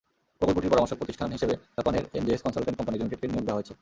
[0.39, 3.69] প্রকল্পটির পরামর্শক প্রতিষ্ঠান হিসেবে জাপানের এনজেএস কনসালট্যান্ট কোম্পানি লিমিটেডকে নিয়োগ দেওয়া হয়েছে।